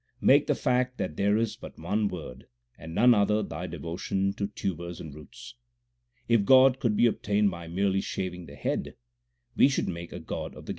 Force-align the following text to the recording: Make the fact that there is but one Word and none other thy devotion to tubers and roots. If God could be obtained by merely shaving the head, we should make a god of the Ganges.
Make 0.19 0.47
the 0.47 0.55
fact 0.55 0.97
that 0.97 1.15
there 1.15 1.37
is 1.37 1.55
but 1.55 1.77
one 1.77 2.07
Word 2.07 2.47
and 2.75 2.95
none 2.95 3.13
other 3.13 3.43
thy 3.43 3.67
devotion 3.67 4.33
to 4.33 4.47
tubers 4.47 4.99
and 4.99 5.13
roots. 5.13 5.53
If 6.27 6.43
God 6.43 6.79
could 6.79 6.97
be 6.97 7.05
obtained 7.05 7.51
by 7.51 7.67
merely 7.67 8.01
shaving 8.01 8.47
the 8.47 8.55
head, 8.55 8.95
we 9.55 9.67
should 9.69 9.87
make 9.87 10.11
a 10.11 10.17
god 10.19 10.55
of 10.55 10.65
the 10.65 10.69
Ganges. 10.69 10.69